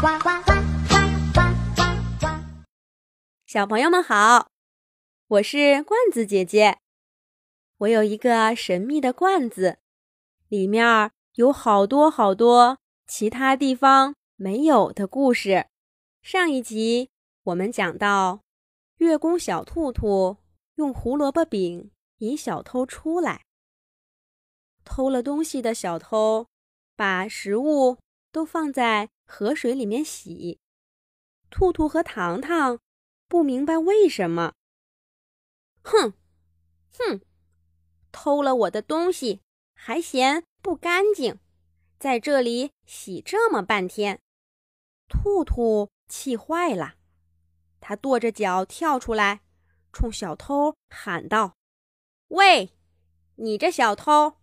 [0.00, 0.52] 呱呱呱
[0.88, 0.96] 呱
[1.34, 1.40] 呱
[1.76, 1.80] 呱
[2.20, 2.26] 呱！
[3.44, 4.48] 小朋友们好，
[5.26, 6.78] 我是罐子姐姐。
[7.76, 9.76] 我有一个神秘的罐子，
[10.48, 15.66] 里面有好多好多其他地方没有的故事。
[16.22, 17.10] 上一集
[17.42, 18.40] 我们讲到，
[18.96, 20.38] 月宫小兔兔
[20.76, 21.90] 用胡萝卜饼
[22.20, 23.44] 引小偷出来，
[24.82, 26.46] 偷了东西的小偷
[26.96, 27.98] 把食物
[28.30, 29.10] 都放在。
[29.32, 30.58] 河水里面洗，
[31.50, 32.80] 兔兔和糖糖
[33.28, 34.54] 不明白为什么。
[35.84, 36.14] 哼，
[36.98, 37.20] 哼，
[38.10, 39.40] 偷了我的东西
[39.72, 41.38] 还嫌不干净，
[42.00, 44.20] 在这里洗这么半天。
[45.08, 46.96] 兔兔气坏了，
[47.78, 49.42] 他跺着脚跳出来，
[49.92, 51.54] 冲小偷喊道
[52.34, 52.72] ：“喂，
[53.36, 54.38] 你这小偷，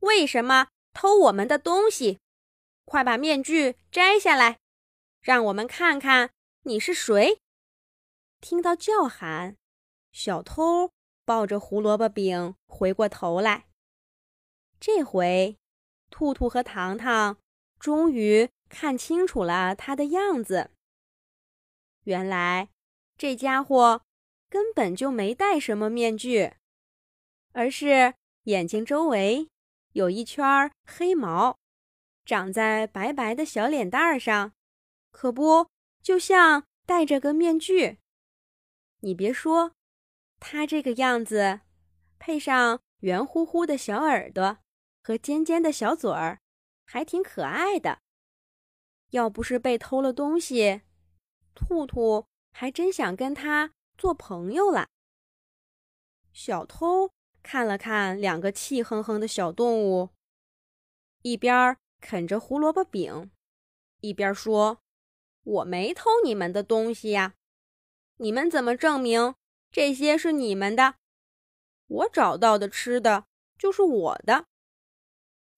[0.00, 2.18] 为什么偷我们的东西？”
[2.84, 4.58] 快把面具摘下来，
[5.20, 6.30] 让我们看看
[6.62, 7.40] 你是谁！
[8.40, 9.56] 听到叫喊，
[10.12, 10.92] 小偷
[11.24, 13.66] 抱着胡萝卜饼回过头来。
[14.78, 15.56] 这回，
[16.10, 17.38] 兔兔和糖糖
[17.78, 20.70] 终于看清楚了他的样子。
[22.04, 22.68] 原来，
[23.16, 24.02] 这家伙
[24.50, 26.52] 根本就没戴什么面具，
[27.52, 29.48] 而是眼睛周围
[29.92, 31.58] 有一圈黑毛。
[32.24, 34.52] 长在白白的小脸蛋儿上，
[35.10, 35.68] 可不
[36.02, 37.98] 就像戴着个面具？
[39.00, 39.72] 你别说，
[40.40, 41.60] 他这个样子，
[42.18, 44.58] 配上圆乎乎的小耳朵
[45.02, 46.40] 和尖尖的小嘴儿，
[46.86, 48.00] 还挺可爱的。
[49.10, 50.80] 要不是被偷了东西，
[51.54, 54.88] 兔兔还真想跟他做朋友了。
[56.32, 57.10] 小偷
[57.42, 60.08] 看了看两个气哼哼的小动物，
[61.20, 61.76] 一边儿。
[62.04, 63.30] 啃着胡萝卜饼，
[64.02, 64.82] 一边说
[65.42, 67.32] ：“我没偷你们的东西呀，
[68.18, 69.34] 你们怎么证明
[69.72, 70.96] 这些是你们的？
[71.86, 73.24] 我找到的吃的
[73.56, 74.44] 就是我的。”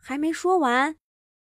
[0.00, 0.96] 还没说完，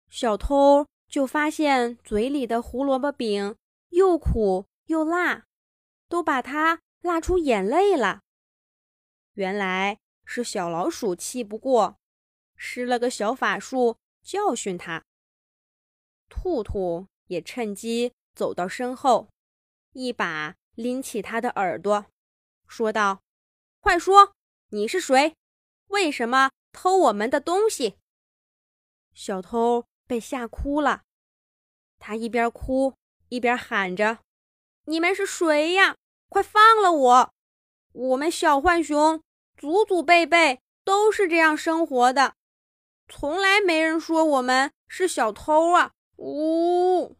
[0.10, 3.56] 小偷就发现嘴里的胡萝卜饼
[3.92, 5.46] 又苦又辣，
[6.10, 8.20] 都把他辣出眼泪了。
[9.36, 11.98] 原来是小老鼠气不过，
[12.58, 13.96] 施了个小法术。
[14.22, 15.04] 教训他，
[16.30, 19.30] 兔兔也趁机走到身后，
[19.94, 22.06] 一把拎起他的耳朵，
[22.68, 23.22] 说道
[23.82, 24.34] ：“快说，
[24.70, 25.36] 你是谁？
[25.88, 27.98] 为什么偷我们的东西？”
[29.14, 31.04] 小偷被吓哭了，
[31.98, 32.94] 他一边哭
[33.30, 34.20] 一边喊着
[34.86, 35.96] ：“你们是谁呀？
[36.30, 37.34] 快放了我！
[37.92, 39.24] 我们小浣熊
[39.58, 42.36] 祖祖辈辈都是这样生活的。”
[43.12, 45.94] 从来没人说我们是小偷啊！
[46.18, 47.18] 呜，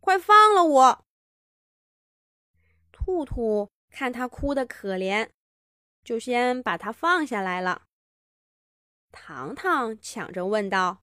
[0.00, 1.04] 快放了我！
[2.90, 5.30] 兔兔看他哭得可怜，
[6.02, 7.86] 就先把他放下来了。
[9.12, 11.02] 糖糖抢着问道：“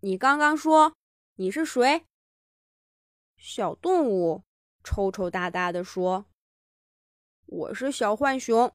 [0.00, 0.94] 你刚刚说
[1.36, 2.04] 你是谁？”
[3.38, 4.44] 小动物
[4.84, 6.26] 抽抽搭搭地说
[7.46, 8.72] ：“我是小浣熊，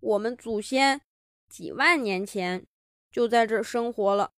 [0.00, 1.02] 我们祖先
[1.48, 2.66] 几万年前。”
[3.10, 4.32] 就在这儿生活了，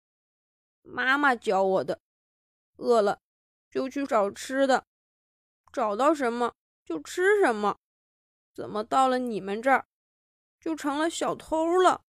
[0.82, 2.00] 妈妈教我的。
[2.76, 3.20] 饿了
[3.70, 4.86] 就去找吃的，
[5.72, 7.78] 找到什么就吃什么。
[8.54, 9.86] 怎么到了你们这儿，
[10.60, 12.02] 就成了小偷了？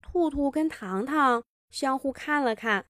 [0.00, 2.86] 兔兔跟糖糖相互看了看，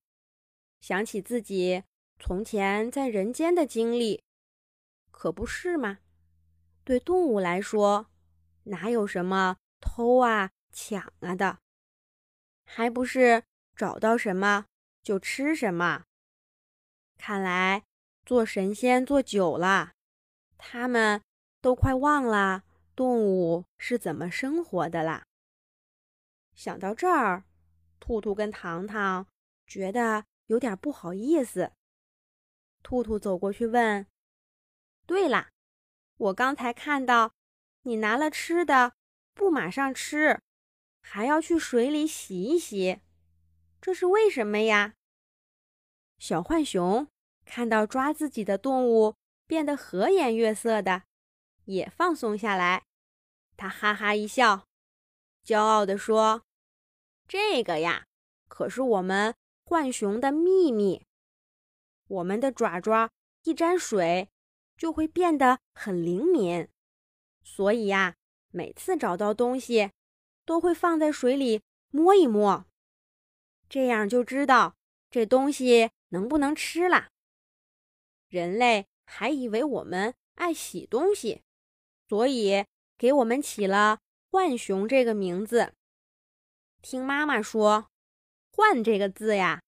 [0.79, 1.83] 想起自己
[2.19, 4.23] 从前在人间的经历，
[5.11, 5.99] 可不是吗？
[6.83, 8.09] 对动物来说，
[8.63, 11.59] 哪有什么偷啊、抢啊的？
[12.65, 13.43] 还不是
[13.75, 14.65] 找到什么
[15.01, 16.03] 就吃什么。
[17.17, 17.83] 看来
[18.25, 19.93] 做神仙做久了，
[20.57, 21.21] 他们
[21.61, 22.63] 都快忘了
[22.95, 25.23] 动物是怎么生活的啦。
[26.53, 27.43] 想到这儿，
[27.99, 29.27] 兔兔跟糖糖
[29.67, 31.71] 觉得有点不好意思。
[32.83, 34.05] 兔兔走过去问
[35.07, 35.49] ：“对了，
[36.17, 37.33] 我刚才看到
[37.81, 38.93] 你拿了吃的，
[39.33, 40.39] 不马上吃。”
[41.07, 42.99] 还要去水里洗一洗，
[43.79, 44.95] 这是为什么呀？
[46.17, 47.07] 小浣熊
[47.45, 49.15] 看到抓自己的动物
[49.45, 51.03] 变得和颜悦色的，
[51.65, 52.85] 也放松下来。
[53.55, 54.65] 他哈哈一笑，
[55.45, 56.43] 骄傲地说
[57.29, 58.07] ：“这个呀，
[58.49, 61.05] 可是我们浣熊的秘密。
[62.07, 63.11] 我们的爪爪
[63.43, 64.27] 一沾水，
[64.75, 66.67] 就会变得很灵敏，
[67.43, 68.15] 所以呀，
[68.49, 69.91] 每次找到东西。”
[70.45, 72.65] 都会放在水里摸一摸，
[73.67, 74.75] 这样就知道
[75.09, 77.09] 这东西能不能吃了。
[78.27, 81.41] 人类还以为我们爱洗东西，
[82.07, 82.65] 所以
[82.97, 83.99] 给我们起了
[84.29, 85.73] “浣熊”这个名字。
[86.81, 87.89] 听妈妈说
[88.51, 89.63] ，“浣”这个字呀，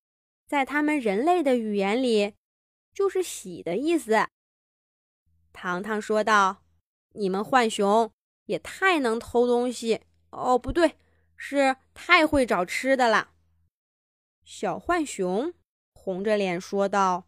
[0.45, 2.35] 在他们人类的语言里，
[2.93, 4.27] 就是“洗”的意思。
[5.53, 6.63] 糖糖说道
[7.13, 8.11] ：“你们浣熊
[8.45, 10.97] 也太能偷东西哦，不对，
[11.35, 13.31] 是太会找吃的了。”
[14.43, 15.53] 小浣熊
[15.93, 17.27] 红着脸说道：“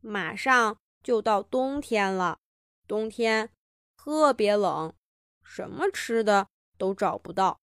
[0.00, 2.38] 马上就到冬天了，
[2.86, 3.50] 冬天
[3.96, 4.94] 特别冷，
[5.42, 6.48] 什么吃的
[6.78, 7.60] 都找不到。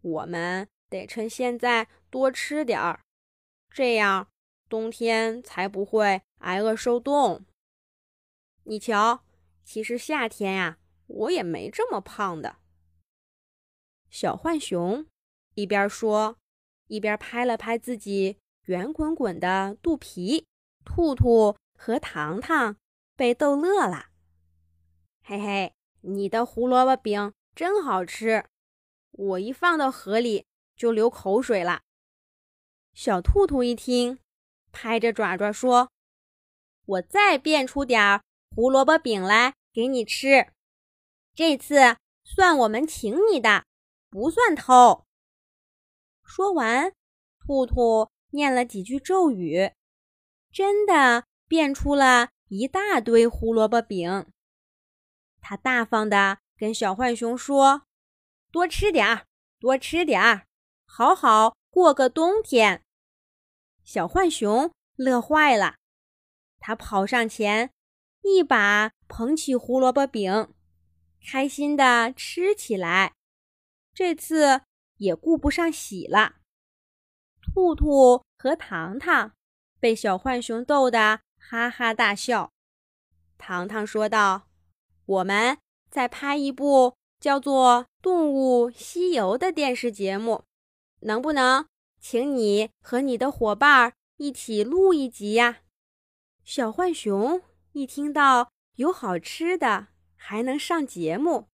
[0.00, 3.00] 我们得趁现在多吃点儿，
[3.70, 4.28] 这样
[4.68, 7.44] 冬天才不会挨饿受冻。”
[8.64, 9.24] 你瞧，
[9.64, 12.56] 其实夏天呀，我也没这么胖的。
[14.10, 15.06] 小浣熊
[15.54, 16.38] 一边说，
[16.86, 20.46] 一边拍了拍自己圆滚滚的肚皮。
[20.84, 22.76] 兔兔和糖糖
[23.14, 24.06] 被逗乐了。
[25.22, 28.46] 嘿嘿，你的胡萝卜饼真好吃，
[29.10, 31.82] 我一放到河里就流口水了。
[32.94, 34.18] 小兔兔一听，
[34.72, 35.90] 拍着爪爪说
[36.86, 38.22] ：“我再变出点儿。”
[38.56, 40.50] 胡萝卜饼来给你吃，
[41.34, 43.66] 这次算我们请你的，
[44.10, 45.06] 不算偷。
[46.22, 46.92] 说完，
[47.40, 49.72] 兔兔念了几句咒语，
[50.52, 54.26] 真的变出了一大堆胡萝卜饼。
[55.40, 57.82] 他大方的跟小浣熊说
[58.52, 59.26] ：“多吃点儿，
[59.58, 60.46] 多吃点儿，
[60.84, 62.84] 好好过个冬天。”
[63.84, 65.76] 小浣熊乐坏了，
[66.58, 67.70] 他跑上前。
[68.22, 70.52] 一把捧起胡萝卜饼，
[71.24, 73.14] 开心的吃起来。
[73.98, 74.60] 这次
[74.98, 76.36] 也顾不上洗了。
[77.42, 79.32] 兔兔和糖糖
[79.80, 82.52] 被小浣熊逗得哈哈大笑。
[83.38, 84.46] 糖糖说道
[85.04, 85.58] ：“我们
[85.90, 90.44] 在拍一部叫做《动物西游》的电视节目，
[91.00, 91.66] 能不能
[92.00, 95.62] 请你和你的伙伴一起录一集呀？”
[96.46, 97.42] 小浣熊。
[97.72, 101.48] 一听到有好吃的，还能上节目，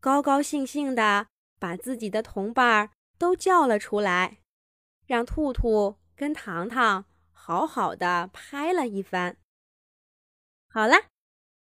[0.00, 1.28] 高高兴兴的
[1.62, 4.38] 把自己的同伴儿都叫了出来，
[5.06, 9.36] 让兔兔跟糖糖好好的拍了一番。
[10.68, 10.96] 好了，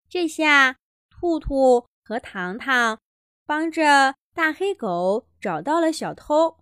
[0.09, 0.79] 这下
[1.11, 2.99] 兔兔和糖糖
[3.45, 6.57] 帮着大黑狗找到了小偷，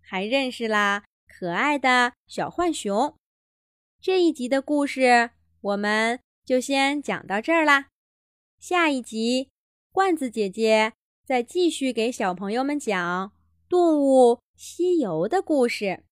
[0.00, 3.16] 还认识了可爱的小浣熊。
[4.00, 5.30] 这一集的故事，
[5.60, 6.20] 我们。
[6.42, 7.90] 就先讲到这儿啦，
[8.58, 9.50] 下一集
[9.92, 10.94] 罐子姐姐
[11.30, 13.28] 再继续给小朋友们讲
[13.68, 16.02] 《动物西游》的故事。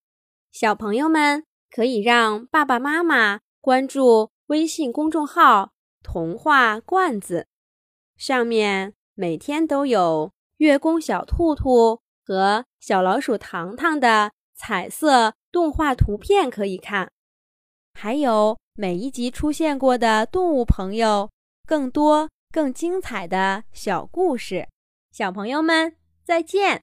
[0.52, 5.72] 小朋友们可以让爸爸妈妈关注微信公众号
[6.04, 7.48] “童话罐子”，
[8.16, 17.10] 上面每天都有月宫小兔兔和小老鼠糖糖的彩色动画图片可以看，
[17.92, 18.56] 还有。
[18.74, 21.28] 每一集出现过的动物朋友，
[21.66, 24.68] 更多更精彩的小故事，
[25.18, 26.76] 小朋友们再见。